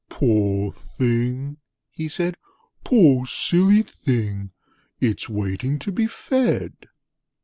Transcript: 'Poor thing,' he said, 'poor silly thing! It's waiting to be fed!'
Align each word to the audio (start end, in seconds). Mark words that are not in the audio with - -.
'Poor 0.09 0.71
thing,' 0.71 1.57
he 1.91 2.07
said, 2.07 2.33
'poor 2.83 3.23
silly 3.27 3.83
thing! 3.83 4.49
It's 4.99 5.29
waiting 5.29 5.77
to 5.77 5.91
be 5.91 6.07
fed!' 6.07 6.73